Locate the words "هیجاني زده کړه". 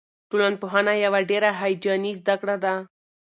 1.61-2.55